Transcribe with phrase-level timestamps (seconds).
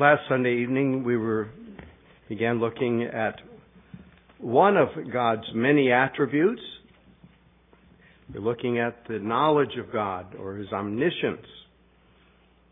[0.00, 1.50] Last Sunday evening, we were
[2.26, 3.34] began looking at
[4.38, 6.62] one of God's many attributes.
[8.32, 11.46] We're looking at the knowledge of God or His omniscience.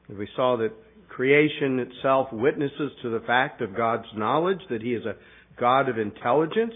[0.09, 0.73] And we saw that
[1.11, 5.17] creation itself witnesses to the fact of God's knowledge, that He is a
[5.61, 6.75] God of intelligence.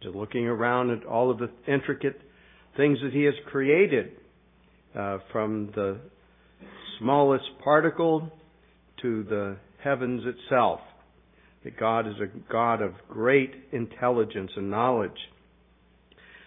[0.00, 2.20] Just looking around at all of the intricate
[2.76, 4.12] things that He has created,
[4.96, 5.98] uh, from the
[7.00, 8.30] smallest particle
[9.02, 10.80] to the heavens itself.
[11.64, 15.18] That God is a God of great intelligence and knowledge.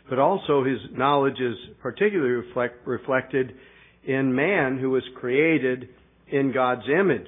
[0.10, 3.54] But also his knowledge is particularly reflect, reflected
[4.06, 5.90] in man who was created
[6.32, 7.28] in God's image.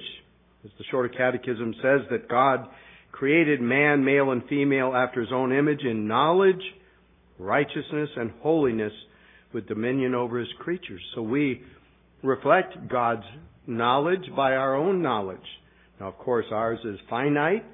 [0.64, 2.66] As the Shorter Catechism says that God
[3.10, 6.62] created man, male and female after his own image in knowledge,
[7.38, 8.92] righteousness, and holiness
[9.52, 11.02] with dominion over his creatures.
[11.14, 11.62] So we
[12.22, 13.26] reflect God's
[13.66, 15.38] knowledge by our own knowledge.
[16.00, 17.64] Now, of course, ours is finite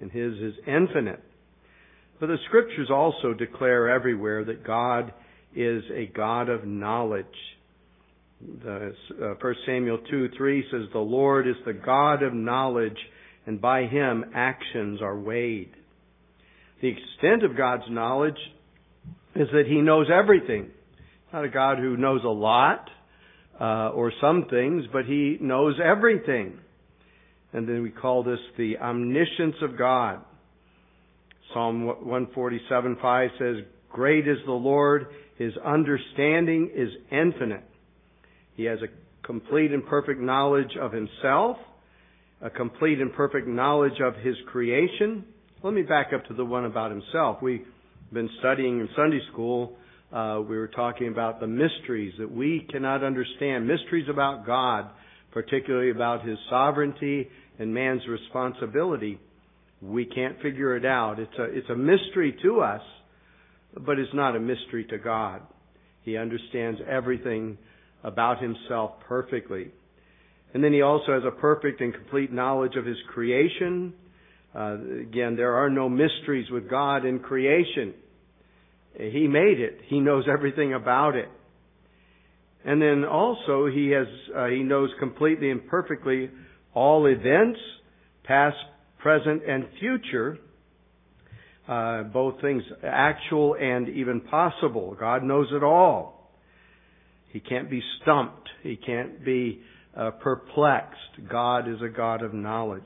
[0.00, 1.22] and His is infinite.
[2.20, 5.12] But the scriptures also declare everywhere that God
[5.54, 7.26] is a God of knowledge.
[8.62, 12.96] The, uh, 1 Samuel 2 3 says, The Lord is the God of knowledge,
[13.46, 15.70] and by Him actions are weighed.
[16.82, 18.38] The extent of God's knowledge
[19.34, 20.70] is that He knows everything.
[21.32, 22.88] Not a God who knows a lot,
[23.60, 26.58] uh, or some things, but he knows everything.
[27.52, 30.20] And then we call this the omniscience of God.
[31.52, 33.56] Psalm 147 5 says,
[33.92, 35.06] Great is the Lord,
[35.38, 37.62] his understanding is infinite.
[38.56, 41.56] He has a complete and perfect knowledge of himself,
[42.40, 45.24] a complete and perfect knowledge of his creation.
[45.62, 47.38] Let me back up to the one about himself.
[47.40, 47.64] We've
[48.12, 49.76] been studying in Sunday school
[50.14, 54.88] uh, we were talking about the mysteries that we cannot understand, mysteries about God,
[55.32, 59.18] particularly about His sovereignty and man's responsibility.
[59.82, 61.18] We can't figure it out.
[61.18, 62.82] It's a, it's a mystery to us,
[63.76, 65.42] but it's not a mystery to God.
[66.02, 67.58] He understands everything
[68.04, 69.72] about Himself perfectly.
[70.52, 73.92] And then He also has a perfect and complete knowledge of His creation.
[74.54, 77.94] Uh, again, there are no mysteries with God in creation.
[78.96, 79.80] He made it.
[79.86, 81.28] He knows everything about it.
[82.64, 86.30] And then also he has uh, he knows completely and perfectly
[86.72, 87.60] all events,
[88.24, 88.56] past,
[88.98, 90.38] present, and future.
[91.66, 94.94] Uh, both things actual and even possible.
[94.98, 96.30] God knows it all.
[97.32, 98.48] He can't be stumped.
[98.62, 99.60] He can't be
[99.96, 101.28] uh, perplexed.
[101.30, 102.82] God is a God of knowledge.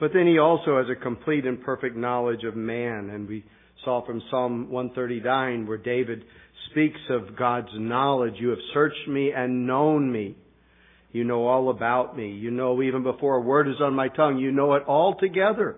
[0.00, 3.44] But then he also has a complete and perfect knowledge of man, and we
[3.84, 6.24] from Psalm 139 where David
[6.70, 8.34] speaks of God's knowledge.
[8.38, 10.36] You have searched me and known me.
[11.12, 12.30] You know all about me.
[12.32, 14.38] You know even before a word is on my tongue.
[14.38, 15.76] You know it all together.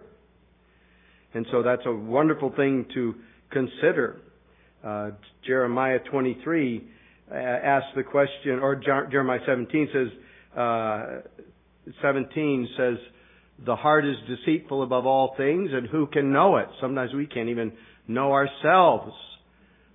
[1.34, 3.14] And so that's a wonderful thing to
[3.50, 4.20] consider.
[4.84, 5.10] Uh,
[5.44, 6.84] Jeremiah 23
[7.30, 10.08] uh, asks the question, or Jeremiah 17 says,
[10.56, 11.06] uh,
[12.00, 12.96] 17 says,
[13.64, 16.68] the heart is deceitful above all things, and who can know it?
[16.80, 17.72] Sometimes we can't even
[18.06, 19.12] know ourselves.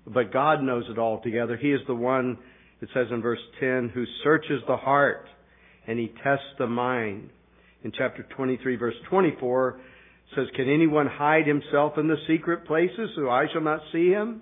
[0.05, 1.57] But God knows it all together.
[1.57, 2.37] He is the one,
[2.81, 5.27] it says in verse 10, who searches the heart
[5.87, 7.29] and he tests the mind.
[7.83, 9.79] In chapter 23 verse 24
[10.35, 14.41] says, Can anyone hide himself in the secret places so I shall not see him?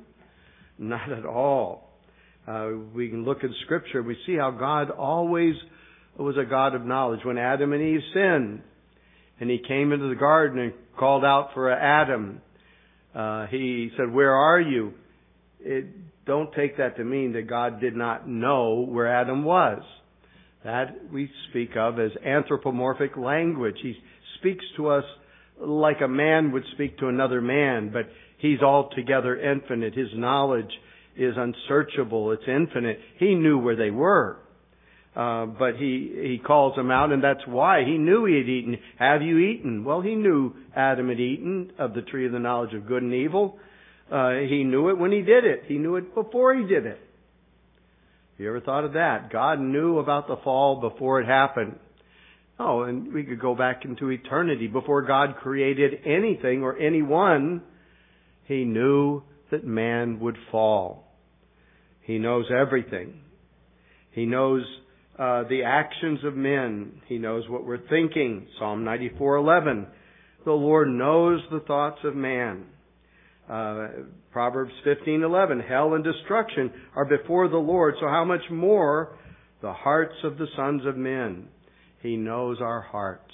[0.77, 1.89] Not at all.
[2.47, 4.01] Uh, we can look in scripture.
[4.01, 5.55] We see how God always
[6.17, 7.21] was a God of knowledge.
[7.23, 8.61] When Adam and Eve sinned
[9.39, 12.41] and he came into the garden and called out for Adam,
[13.15, 14.93] uh, he said, Where are you?
[15.59, 19.81] It, don't take that to mean that God did not know where Adam was.
[20.63, 23.77] That we speak of as anthropomorphic language.
[23.81, 23.95] He
[24.39, 25.05] speaks to us
[25.59, 28.03] like a man would speak to another man, but
[28.37, 29.95] he's altogether infinite.
[29.95, 30.71] His knowledge
[31.17, 32.31] is unsearchable.
[32.31, 32.99] It's infinite.
[33.17, 34.37] He knew where they were.
[35.15, 38.77] Uh, but he he calls them out, and that's why he knew he had eaten.
[38.99, 39.83] Have you eaten?
[39.83, 43.13] Well, he knew Adam had eaten of the tree of the knowledge of good and
[43.13, 43.57] evil.
[44.11, 45.63] Uh, he knew it when he did it.
[45.67, 46.99] He knew it before he did it.
[48.37, 49.31] You ever thought of that?
[49.31, 51.77] God knew about the fall before it happened.
[52.57, 54.67] Oh, and we could go back into eternity.
[54.67, 57.63] Before God created anything or anyone,
[58.45, 61.05] He knew that man would fall.
[62.01, 63.21] He knows everything.
[64.11, 64.63] He knows
[65.19, 67.01] uh, the actions of men.
[67.07, 68.47] He knows what we're thinking.
[68.57, 69.85] Psalm 94:11.
[70.45, 72.65] The Lord knows the thoughts of man.
[73.49, 73.87] Uh,
[74.31, 75.59] Proverbs 15:11.
[75.59, 77.95] Hell and destruction are before the Lord.
[77.99, 79.17] So how much more
[79.61, 81.49] the hearts of the sons of men?
[82.01, 83.33] He knows our hearts.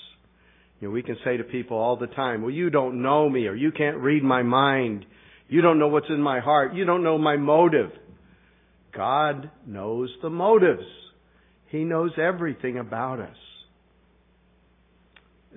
[0.79, 3.45] You know, we can say to people all the time, well, you don't know me,
[3.45, 5.05] or you can't read my mind.
[5.47, 6.73] You don't know what's in my heart.
[6.73, 7.91] You don't know my motive.
[8.91, 10.83] God knows the motives.
[11.67, 13.37] He knows everything about us.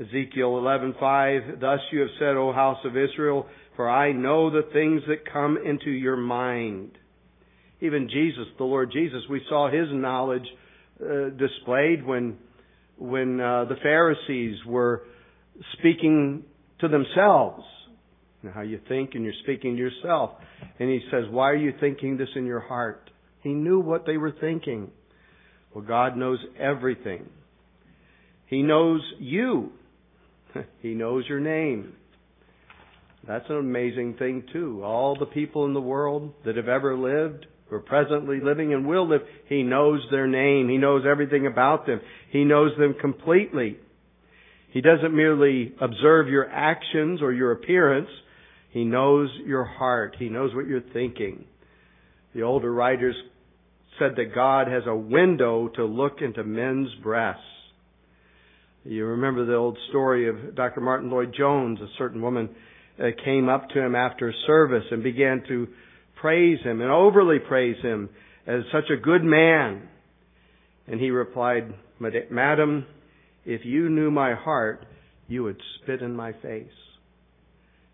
[0.01, 3.47] Ezekiel 11:5 Thus you have said, O house of Israel,
[3.77, 6.93] for I know the things that come into your mind.
[7.81, 10.47] Even Jesus, the Lord Jesus, we saw his knowledge
[11.01, 12.39] uh, displayed when
[12.97, 15.03] when uh, the Pharisees were
[15.79, 16.45] speaking
[16.81, 17.65] to themselves.
[18.43, 20.31] You know, how you think and you're speaking to yourself.
[20.79, 23.11] And he says, Why are you thinking this in your heart?
[23.43, 24.91] He knew what they were thinking.
[25.75, 27.29] Well, God knows everything.
[28.47, 29.73] He knows you.
[30.83, 31.93] he knows your name.
[33.27, 34.83] That's an amazing thing too.
[34.83, 38.87] All the people in the world that have ever lived, who are presently living and
[38.87, 40.69] will live, He knows their name.
[40.69, 42.01] He knows everything about them.
[42.31, 43.77] He knows them completely.
[44.71, 48.09] He doesn't merely observe your actions or your appearance.
[48.71, 50.17] He knows your heart.
[50.19, 51.45] He knows what you're thinking.
[52.35, 53.17] The older writers
[53.99, 57.43] said that God has a window to look into men's breasts.
[58.85, 60.81] You remember the old story of Dr.
[60.81, 61.81] Martyn Lloyd-Jones.
[61.81, 62.49] A certain woman
[62.99, 65.69] uh, came up to him after service and began to
[66.21, 68.09] praise him and overly praise him
[68.47, 69.89] as such a good man.
[70.87, 71.75] And he replied,
[72.31, 72.87] Madam,
[73.45, 74.87] if you knew my heart,
[75.27, 76.67] you would spit in my face.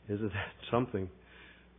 [0.08, 1.08] Isn't that something?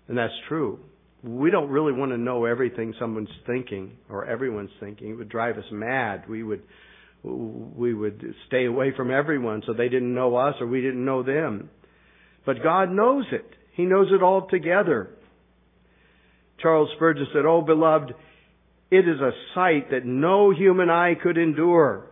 [0.08, 0.80] And that's true.
[1.26, 5.10] We don't really want to know everything someone's thinking or everyone's thinking.
[5.10, 6.30] It would drive us mad.
[6.30, 6.62] We would
[7.24, 11.24] we would stay away from everyone so they didn't know us or we didn't know
[11.24, 11.72] them.
[12.46, 13.46] But God knows it.
[13.74, 15.10] He knows it all together.
[16.62, 18.14] Charles Spurgeon said, Oh beloved,
[18.92, 22.12] it is a sight that no human eye could endure.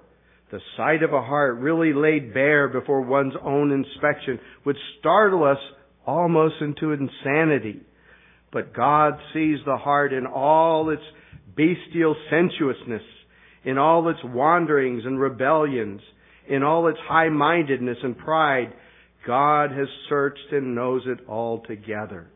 [0.52, 5.58] The sight of a heart really laid bare before one's own inspection would startle us
[6.06, 7.82] almost into insanity.
[8.54, 11.02] But God sees the heart in all its
[11.56, 13.02] bestial sensuousness
[13.64, 16.02] in all its wanderings and rebellions,
[16.48, 18.74] in all its high-mindedness and pride,
[19.26, 22.28] God has searched and knows it all together.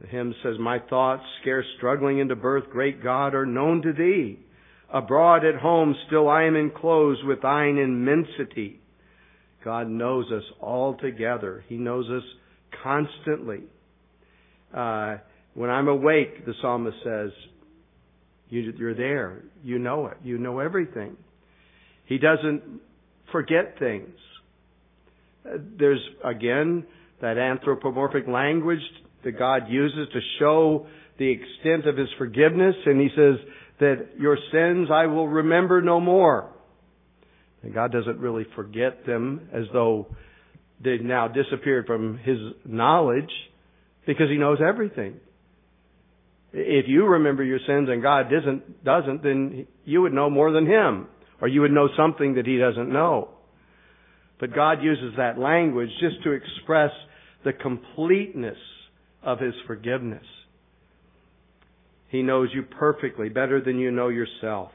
[0.00, 4.38] The hymn says, My thoughts, scarce struggling into birth, great God, are known to thee.
[4.92, 8.78] Abroad at home, still I am enclosed with thine immensity.
[9.64, 11.64] God knows us all together.
[11.66, 12.22] He knows us
[12.82, 13.60] constantly.
[14.74, 15.18] Uh,
[15.54, 17.30] when I'm awake, the psalmist says,
[18.48, 19.42] you, you're there.
[19.62, 20.18] You know it.
[20.22, 21.16] You know everything.
[22.06, 22.62] He doesn't
[23.32, 24.14] forget things.
[25.44, 26.86] Uh, there's, again,
[27.20, 28.80] that anthropomorphic language
[29.24, 30.86] that God uses to show
[31.18, 33.34] the extent of His forgiveness, and He says
[33.80, 36.50] that your sins I will remember no more.
[37.62, 40.06] And God doesn't really forget them as though
[40.82, 43.30] they've now disappeared from His knowledge
[44.06, 45.20] because He knows everything.
[46.52, 50.66] If you remember your sins and God doesn't, doesn't, then you would know more than
[50.66, 51.08] Him.
[51.40, 53.28] Or you would know something that He doesn't know.
[54.38, 56.90] But God uses that language just to express
[57.44, 58.58] the completeness
[59.22, 60.24] of His forgiveness.
[62.08, 64.70] He knows you perfectly, better than you know yourself.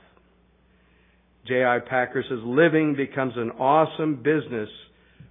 [1.47, 1.79] J.I.
[1.79, 4.69] Packer says, living becomes an awesome business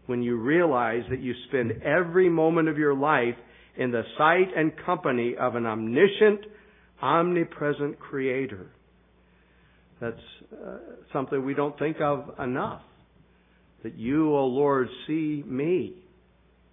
[0.06, 3.36] when you realize that you spend every moment of your life
[3.76, 6.40] in the sight and company of an omniscient,
[7.00, 8.70] omnipresent Creator.
[10.00, 10.16] That's
[10.52, 10.78] uh,
[11.12, 12.82] something we don't think of enough.
[13.82, 15.94] That you, O oh Lord, see me.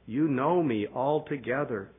[0.06, 1.90] You know me altogether.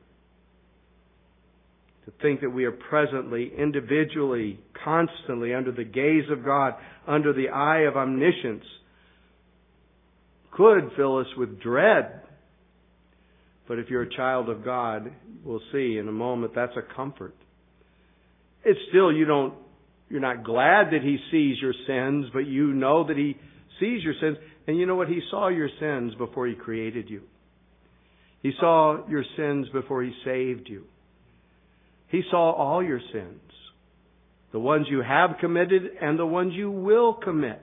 [2.07, 6.75] To think that we are presently, individually, constantly under the gaze of God,
[7.07, 8.65] under the eye of omniscience,
[10.59, 12.19] could fill us with dread
[13.69, 15.13] but if you're a child of God,
[15.45, 17.35] we'll see in a moment that's a comfort.
[18.65, 19.55] It's still you don't
[20.09, 23.37] you're not glad that he sees your sins, but you know that he
[23.79, 24.39] sees your sins.
[24.67, 25.09] And you know what?
[25.09, 27.23] He saw your sins before he created you.
[28.43, 30.85] He saw your sins before he saved you.
[32.09, 33.41] He saw all your sins.
[34.53, 37.61] The ones you have committed and the ones you will commit.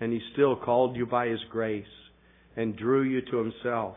[0.00, 1.84] And he still called you by his grace
[2.56, 3.96] and drew you to himself.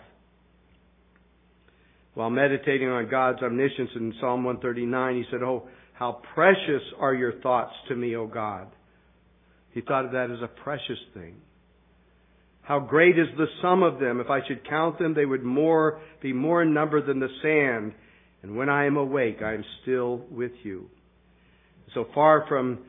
[2.14, 7.40] While meditating on God's omniscience in Psalm 139, he said, Oh, how precious are your
[7.42, 8.68] thoughts to me, O God.
[9.72, 11.36] He thought of that as a precious thing.
[12.64, 14.20] How great is the sum of them.
[14.20, 17.94] If I should count them, they would more, be more in number than the sand.
[18.44, 20.90] And when I am awake, I am still with you.
[21.94, 22.80] So far from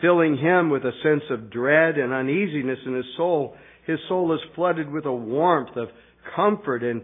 [0.00, 3.56] filling him with a sense of dread and uneasiness in his soul.
[3.86, 5.88] His soul is flooded with a warmth of
[6.36, 7.02] comfort and,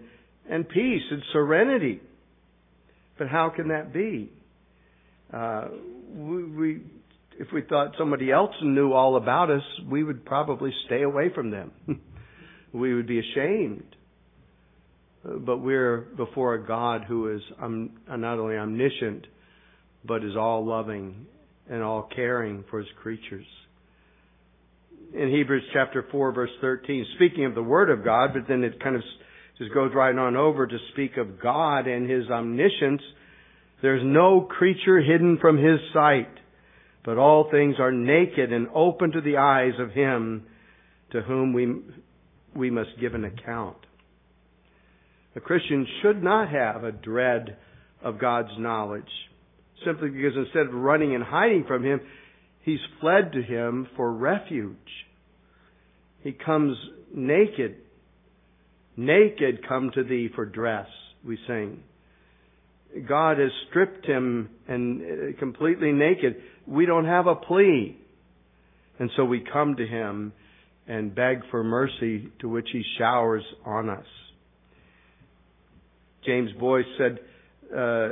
[0.48, 2.00] and peace and serenity.
[3.18, 4.30] But how can that be?
[5.32, 5.68] Uh,
[6.14, 6.82] we, we,
[7.38, 11.50] if we thought somebody else knew all about us, we would probably stay away from
[11.50, 11.72] them.
[12.72, 13.96] we would be ashamed.
[15.24, 19.26] But we're before a God who is um, not only omniscient,
[20.04, 21.26] but is all loving
[21.68, 23.47] and all caring for his creatures.
[25.14, 28.83] In Hebrews chapter 4 verse 13, speaking of the Word of God, but then it
[28.83, 29.02] kind of
[29.59, 33.02] just goes right on over to speak of God and his omniscience.
[33.83, 36.30] There's no creature hidden from his sight,
[37.04, 40.47] but all things are naked and open to the eyes of him
[41.12, 41.73] to whom we,
[42.56, 43.76] we must give an account.
[45.37, 47.56] A Christian should not have a dread
[48.02, 49.02] of God's knowledge,
[49.85, 52.00] simply because instead of running and hiding from Him,
[52.62, 54.76] He's fled to Him for refuge.
[56.23, 56.76] He comes
[57.14, 57.76] naked.
[58.97, 60.87] Naked come to Thee for dress,
[61.25, 61.83] we sing.
[63.09, 66.37] God has stripped Him and uh, completely naked.
[66.66, 67.99] We don't have a plea.
[68.99, 70.33] And so we come to Him
[70.87, 74.07] and beg for mercy to which He showers on us.
[76.25, 77.19] James Boice said,
[77.76, 78.09] uh,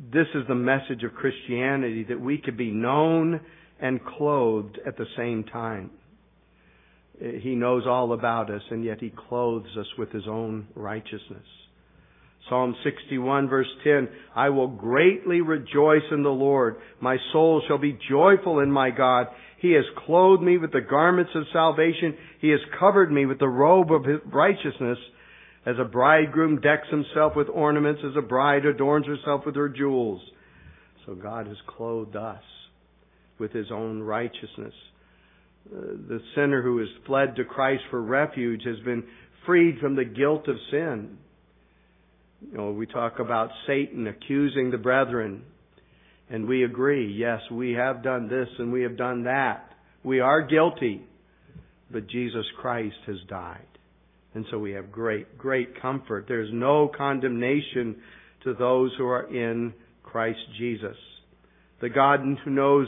[0.00, 3.40] this is the message of Christianity, that we could be known
[3.80, 5.90] and clothed at the same time.
[7.18, 11.44] He knows all about us, and yet He clothes us with His own righteousness.
[12.48, 16.76] Psalm 61 verse 10, I will greatly rejoice in the Lord.
[17.00, 19.26] My soul shall be joyful in my God.
[19.60, 22.16] He has clothed me with the garments of salvation.
[22.40, 24.98] He has covered me with the robe of righteousness.
[25.66, 30.22] As a bridegroom decks himself with ornaments, as a bride adorns herself with her jewels.
[31.06, 32.42] So God has clothed us
[33.38, 34.74] with His own righteousness.
[35.66, 39.04] Uh, the sinner who has fled to Christ for refuge has been
[39.46, 41.18] freed from the guilt of sin.
[42.50, 45.42] You know, we talk about Satan accusing the brethren,
[46.30, 49.70] and we agree, yes, we have done this and we have done that.
[50.02, 51.02] We are guilty,
[51.90, 53.66] but Jesus Christ has died.
[54.34, 56.26] And so we have great, great comfort.
[56.28, 57.96] There's no condemnation
[58.44, 60.96] to those who are in Christ Jesus.
[61.80, 62.86] The God who knows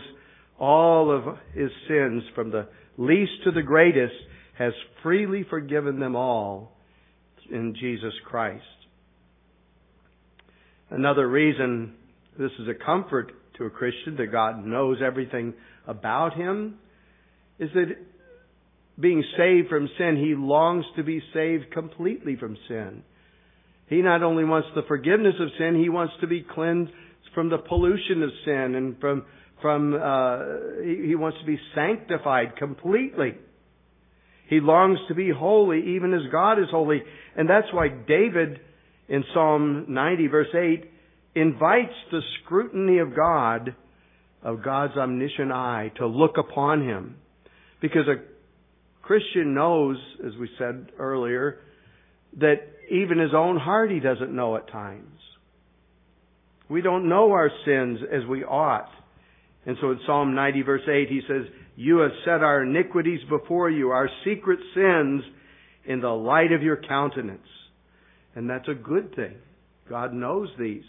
[0.59, 4.15] all of his sins from the least to the greatest
[4.59, 4.73] has
[5.03, 6.77] freely forgiven them all
[7.51, 8.63] in Jesus Christ.
[10.91, 11.95] Another reason
[12.39, 15.55] this is a comfort to a Christian that God knows everything
[15.87, 16.79] about him
[17.59, 17.97] is that
[18.99, 23.03] being saved from sin, he longs to be saved completely from sin.
[23.87, 26.93] He not only wants the forgiveness of sin, he wants to be cleansed
[27.35, 29.25] from the pollution of sin and from
[29.61, 33.35] from uh, he, he wants to be sanctified completely.
[34.49, 37.01] He longs to be holy, even as God is holy,
[37.37, 38.61] and that's why David
[39.09, 40.91] in Psalm 90 verse 8
[41.35, 43.75] invites the scrutiny of God,
[44.43, 47.17] of God's omniscient eye, to look upon him,
[47.81, 48.32] because a
[49.03, 51.59] Christian knows, as we said earlier,
[52.39, 52.57] that
[52.91, 55.21] even his own heart he doesn't know at times.
[56.69, 58.89] We don't know our sins as we ought.
[59.67, 61.43] And so in Psalm 90 verse 8 he says,
[61.77, 65.23] You have set our iniquities before you, our secret sins
[65.85, 67.47] in the light of your countenance.
[68.35, 69.35] And that's a good thing.
[69.89, 70.85] God knows these.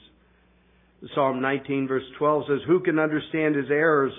[1.13, 4.13] Psalm 19 verse 12 says, Who can understand his errors?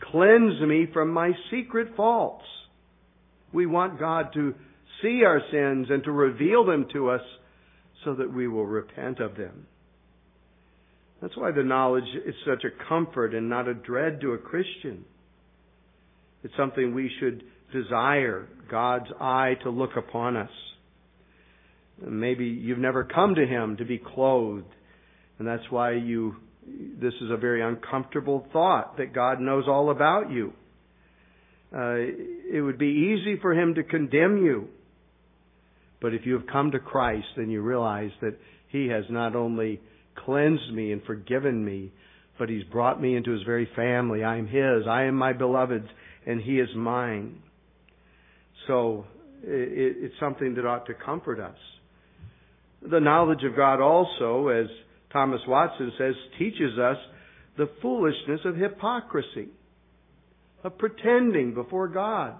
[0.00, 2.44] Cleanse me from my secret faults.
[3.52, 4.54] We want God to
[5.02, 7.22] see our sins and to reveal them to us
[8.04, 9.66] so that we will repent of them.
[11.20, 15.04] That's why the knowledge is such a comfort and not a dread to a Christian.
[16.42, 20.50] It's something we should desire God's eye to look upon us.
[22.02, 24.64] Maybe you've never come to Him to be clothed,
[25.38, 30.30] and that's why you, this is a very uncomfortable thought that God knows all about
[30.30, 30.54] you
[31.72, 31.94] uh,
[32.52, 34.68] it would be easy for him to condemn you.
[36.00, 38.38] But if you have come to Christ, then you realize that
[38.68, 39.80] he has not only
[40.24, 41.92] cleansed me and forgiven me,
[42.38, 44.24] but he's brought me into his very family.
[44.24, 44.86] I am his.
[44.88, 45.88] I am my beloved's,
[46.26, 47.42] and he is mine.
[48.66, 49.04] So
[49.42, 51.56] it's something that ought to comfort us.
[52.82, 54.66] The knowledge of God also, as
[55.12, 56.96] Thomas Watson says, teaches us
[57.58, 59.48] the foolishness of hypocrisy
[60.62, 62.34] of pretending before God.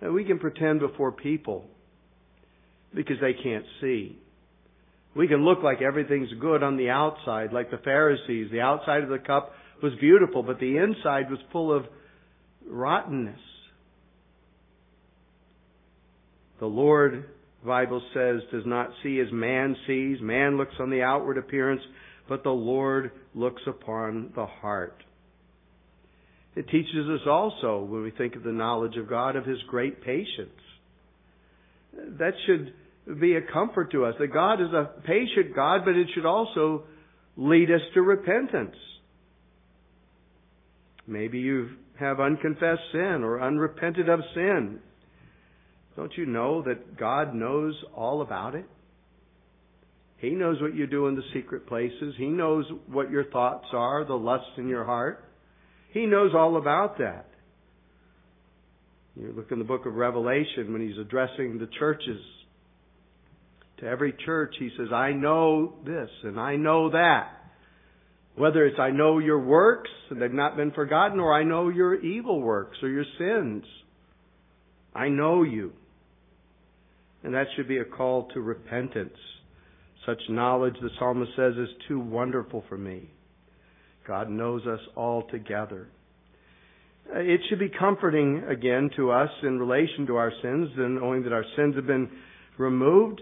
[0.00, 1.64] Now, we can pretend before people
[2.94, 4.18] because they can't see.
[5.16, 8.48] We can look like everything's good on the outside, like the Pharisees.
[8.52, 11.84] The outside of the cup was beautiful, but the inside was full of
[12.68, 13.40] rottenness.
[16.60, 17.30] The Lord,
[17.64, 20.18] Bible says, does not see as man sees.
[20.20, 21.82] Man looks on the outward appearance,
[22.28, 25.02] but the Lord looks upon the heart.
[26.56, 30.02] It teaches us also, when we think of the knowledge of God, of His great
[30.02, 30.50] patience.
[32.18, 34.14] That should be a comfort to us.
[34.18, 36.84] That God is a patient God, but it should also
[37.36, 38.76] lead us to repentance.
[41.06, 44.80] Maybe you have unconfessed sin or unrepented of sin.
[45.96, 48.66] Don't you know that God knows all about it?
[50.18, 52.14] He knows what you do in the secret places.
[52.18, 55.24] He knows what your thoughts are, the lusts in your heart.
[55.90, 57.26] He knows all about that.
[59.16, 62.20] You look in the book of Revelation when he's addressing the churches.
[63.78, 67.30] To every church, he says, I know this and I know that.
[68.36, 72.00] Whether it's I know your works and they've not been forgotten, or I know your
[72.00, 73.64] evil works or your sins.
[74.94, 75.72] I know you.
[77.24, 79.18] And that should be a call to repentance.
[80.06, 83.10] Such knowledge, the psalmist says, is too wonderful for me.
[84.08, 85.86] God knows us all together.
[87.14, 91.24] Uh, it should be comforting again to us in relation to our sins and knowing
[91.24, 92.08] that our sins have been
[92.56, 93.20] removed.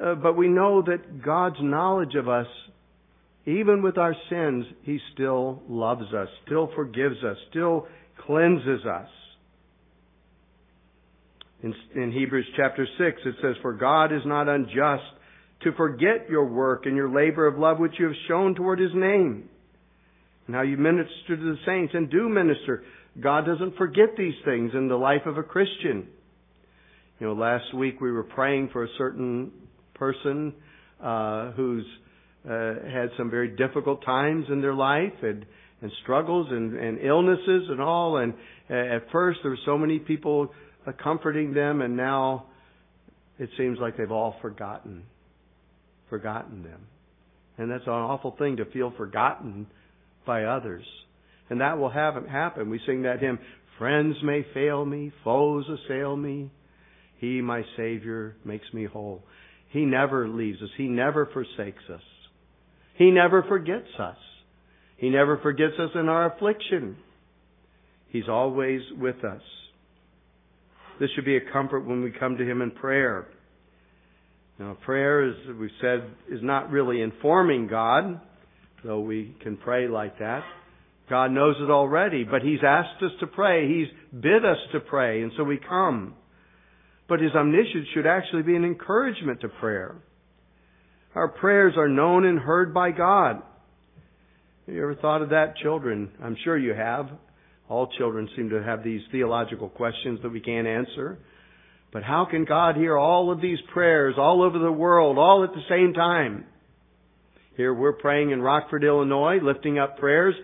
[0.00, 2.46] Uh, but we know that God's knowledge of us,
[3.46, 7.86] even with our sins, He still loves us, still forgives us, still
[8.26, 9.08] cleanses us.
[11.62, 15.02] In, in Hebrews chapter 6, it says, For God is not unjust
[15.62, 18.92] to forget your work and your labor of love which you have shown toward His
[18.94, 19.48] name.
[20.46, 22.82] And how you minister to the saints and do minister.
[23.20, 26.08] God doesn't forget these things in the life of a Christian.
[27.18, 29.52] You know, last week we were praying for a certain
[29.94, 30.54] person
[31.02, 31.84] uh, who's
[32.48, 35.44] uh, had some very difficult times in their life and,
[35.82, 38.16] and struggles and, and illnesses and all.
[38.16, 38.32] And
[38.70, 40.52] uh, at first there were so many people
[40.86, 42.46] uh, comforting them, and now
[43.38, 45.04] it seems like they've all forgotten,
[46.08, 46.86] forgotten them.
[47.58, 49.66] And that's an awful thing to feel forgotten
[50.26, 50.84] by others.
[51.48, 52.70] And that will have happen.
[52.70, 53.38] We sing that hymn,
[53.80, 56.50] Friends may fail me, foes assail me.
[57.16, 59.22] He, my Savior, makes me whole.
[59.70, 60.68] He never leaves us.
[60.76, 62.02] He never forsakes us.
[62.96, 64.18] He never forgets us.
[64.98, 66.98] He never forgets us in our affliction.
[68.10, 69.40] He's always with us.
[71.00, 73.28] This should be a comfort when we come to Him in prayer.
[74.58, 78.20] Now, prayer, as we've said, is not really informing God,
[78.84, 80.42] though we can pray like that.
[81.08, 83.68] God knows it already, but He's asked us to pray.
[83.68, 86.14] He's bid us to pray, and so we come.
[87.08, 89.96] But His omniscience should actually be an encouragement to prayer.
[91.14, 93.42] Our prayers are known and heard by God.
[94.66, 96.10] Have you ever thought of that, children?
[96.22, 97.10] I'm sure you have.
[97.68, 101.18] All children seem to have these theological questions that we can't answer.
[101.92, 105.50] But how can God hear all of these prayers all over the world, all at
[105.50, 106.44] the same time?
[107.60, 110.34] Here we're praying in Rockford, Illinois, lifting up prayers,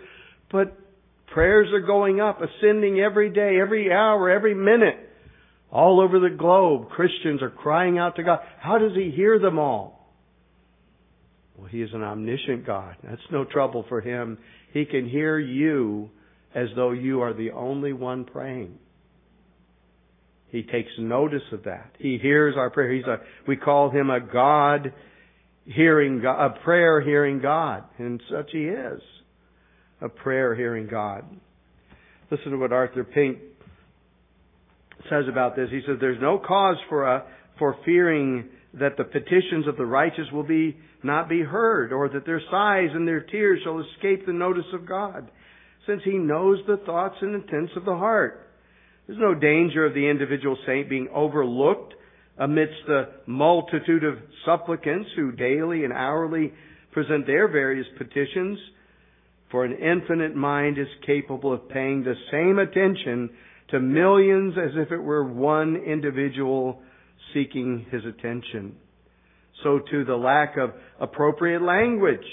[0.53, 0.77] but
[1.29, 4.99] prayers are going up, ascending every day, every hour, every minute.
[5.73, 8.41] All over the globe, Christians are crying out to God.
[8.61, 10.15] How does He hear them all?
[11.57, 12.97] Well, He is an omniscient God.
[13.03, 14.37] That's no trouble for Him.
[14.75, 16.11] He can hear you
[16.55, 18.79] as though you are the only one praying.
[20.49, 21.93] He takes notice of that.
[21.99, 22.93] He hears our prayer.
[22.93, 24.93] He's a, we call him a God
[25.67, 27.85] hearing, God, a prayer hearing God.
[27.99, 29.01] And such he is.
[30.01, 31.25] A prayer hearing God.
[32.31, 33.39] Listen to what Arthur Pink
[35.09, 35.69] says about this.
[35.71, 37.25] He says, there's no cause for a,
[37.59, 42.27] for fearing that the petitions of the righteous will be, not be heard, or that
[42.27, 45.31] their sighs and their tears shall escape the notice of God
[45.87, 48.51] since he knows the thoughts and intents of the heart.
[49.07, 51.95] There's no danger of the individual saint being overlooked
[52.39, 56.53] amidst the multitude of supplicants who daily and hourly
[56.93, 58.59] present their various petitions,
[59.51, 63.31] for an infinite mind is capable of paying the same attention
[63.71, 66.83] to millions as if it were one individual
[67.33, 68.77] seeking his attention.
[69.63, 70.71] So too the lack of
[71.01, 72.27] appropriate language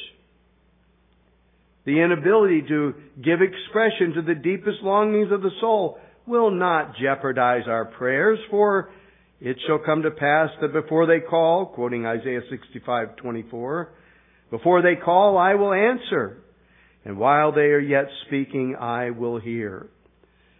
[1.86, 7.64] the inability to give expression to the deepest longings of the soul will not jeopardize
[7.68, 8.90] our prayers, for
[9.44, 13.90] it shall come to pass that before they call, quoting Isaiah 65:24,
[14.50, 16.38] before they call, I will answer,
[17.04, 19.90] and while they are yet speaking, I will hear.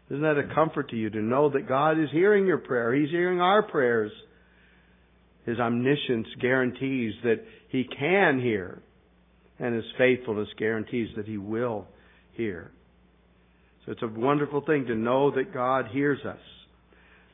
[0.10, 2.94] Isn't that a comfort to you to know that God is hearing your prayer?
[2.94, 4.12] He's hearing our prayers.
[5.46, 8.82] His omniscience guarantees that He can hear
[9.60, 11.88] and His faithfulness guarantees that He will
[12.34, 12.72] hear.
[13.86, 16.40] So it's a wonderful thing to know that God hears us.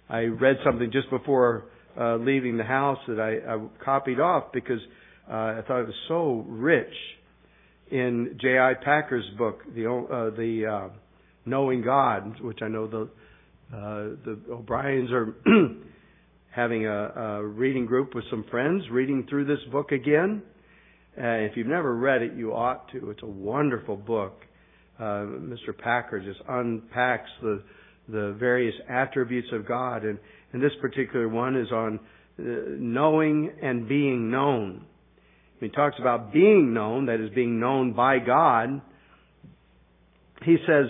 [0.10, 1.66] I read something just before
[2.00, 4.80] uh, leaving the house that I, I copied off because
[5.30, 6.94] uh, I thought it was so rich
[7.92, 8.74] in J.I.
[8.84, 10.90] Packer's book, the uh, the uh,
[11.46, 13.10] Knowing God, which I know the
[13.72, 15.34] uh, the O'Briens are
[16.52, 20.42] having a, a reading group with some friends, reading through this book again.
[21.18, 23.10] Uh, if you've never read it, you ought to.
[23.12, 24.42] It's a wonderful book.
[25.00, 25.76] Uh, Mr.
[25.78, 27.64] Packer just unpacks the
[28.12, 30.20] the various attributes of God, and,
[30.54, 32.00] and this particular one is on
[32.40, 32.44] uh,
[32.78, 34.86] knowing and being known.
[35.60, 38.82] He talks about being known, that is being known by God.
[40.44, 40.86] He says,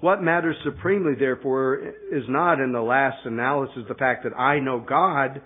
[0.00, 1.76] what matters supremely, therefore,
[2.12, 5.40] is not in the last analysis the fact that I know God,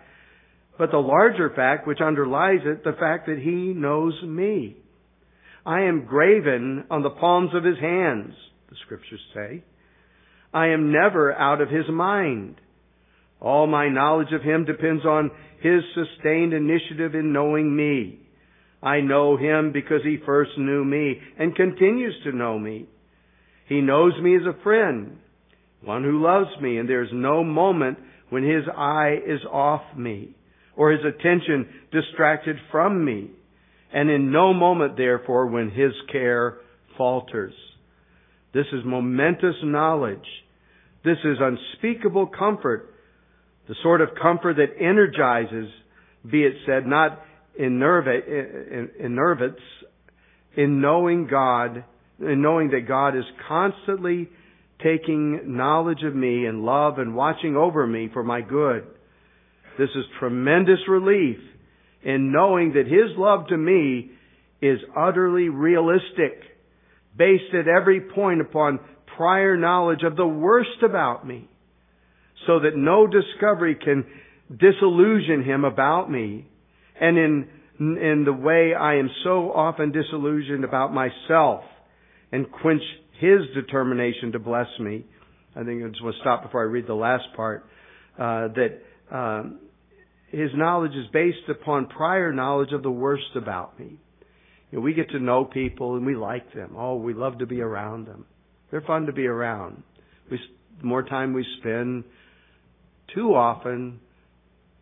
[0.78, 4.76] but the larger fact which underlies it, the fact that He knows me.
[5.64, 8.34] I am graven on the palms of His hands,
[8.68, 9.62] the scriptures say.
[10.52, 12.56] I am never out of His mind.
[13.40, 15.30] All my knowledge of Him depends on
[15.60, 18.20] His sustained initiative in knowing me.
[18.82, 22.86] I know Him because He first knew me and continues to know me.
[23.68, 25.18] He knows me as a friend,
[25.82, 27.98] one who loves me, and there's no moment
[28.30, 30.34] when His eye is off me
[30.76, 33.30] or His attention distracted from me,
[33.92, 36.58] and in no moment, therefore, when His care
[36.96, 37.54] falters.
[38.52, 40.26] This is momentous knowledge.
[41.04, 42.94] This is unspeakable comfort,
[43.68, 45.70] the sort of comfort that energizes,
[46.28, 47.20] be it said, not
[47.58, 48.30] enervates,
[50.56, 51.84] in knowing God
[52.18, 54.28] in knowing that God is constantly
[54.82, 58.86] taking knowledge of me and love and watching over me for my good.
[59.78, 61.38] This is tremendous relief
[62.02, 64.10] in knowing that His love to me
[64.62, 66.42] is utterly realistic,
[67.16, 68.80] based at every point upon
[69.16, 71.48] prior knowledge of the worst about me,
[72.46, 74.04] so that no discovery can
[74.54, 76.46] disillusion Him about me,
[77.00, 77.48] and in
[77.78, 81.62] in the way I am so often disillusioned about myself
[82.32, 82.82] and quench
[83.20, 85.04] his determination to bless me.
[85.54, 87.66] I think I just want to stop before I read the last part.
[88.18, 89.58] Uh, that um,
[90.30, 93.98] his knowledge is based upon prior knowledge of the worst about me.
[94.70, 96.74] You know, we get to know people and we like them.
[96.76, 98.26] Oh, we love to be around them.
[98.70, 99.82] They're fun to be around.
[100.30, 100.40] We,
[100.80, 102.04] the more time we spend,
[103.14, 104.00] too often,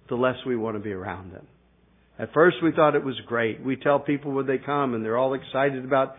[0.09, 1.47] the less we want to be around them.
[2.18, 3.62] At first we thought it was great.
[3.64, 6.16] We tell people when they come and they're all excited about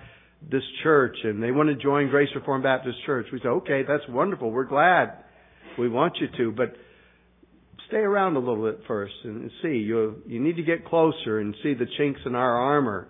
[0.51, 3.28] this church and they want to join Grace Reformed Baptist Church.
[3.32, 4.51] We say, okay, that's wonderful.
[4.51, 5.23] We're glad.
[5.80, 6.75] We want you to, but
[7.88, 9.78] stay around a little bit first and see.
[9.78, 13.08] You you need to get closer and see the chinks in our armor.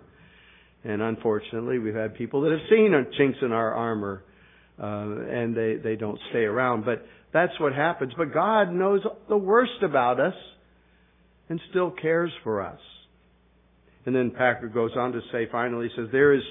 [0.86, 4.22] And unfortunately, we've had people that have seen chinks in our armor,
[4.80, 6.84] uh, and they they don't stay around.
[6.84, 8.12] But that's what happens.
[8.16, 10.34] But God knows the worst about us,
[11.48, 12.78] and still cares for us.
[14.04, 16.42] And then Packer goes on to say, finally, he says there is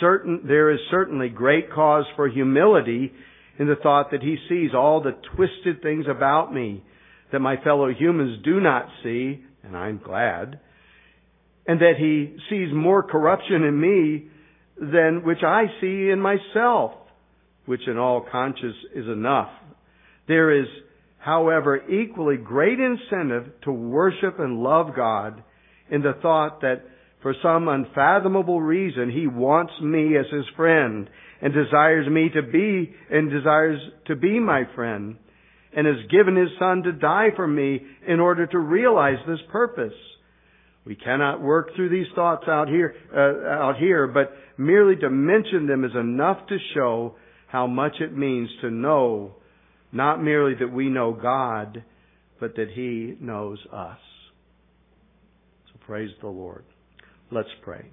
[0.00, 3.12] certain there is certainly great cause for humility
[3.58, 6.82] in the thought that he sees all the twisted things about me
[7.32, 10.60] that my fellow humans do not see, and I'm glad,
[11.68, 14.26] and that he sees more corruption in me
[14.80, 16.92] than which I see in myself,
[17.66, 19.50] which in all conscience is enough.
[20.26, 20.66] There is,
[21.18, 25.42] however, equally great incentive to worship and love God
[25.90, 26.84] in the thought that
[27.20, 31.10] for some unfathomable reason he wants me as his friend
[31.42, 35.16] and desires me to be and desires to be my friend
[35.76, 39.92] and has given his son to die for me in order to realize this purpose.
[40.88, 45.66] We cannot work through these thoughts out here, uh, out here, but merely to mention
[45.66, 47.14] them is enough to show
[47.46, 49.34] how much it means to know
[49.92, 51.84] not merely that we know God,
[52.40, 53.98] but that He knows us.
[55.66, 56.64] So praise the Lord.
[57.30, 57.84] Let's pray.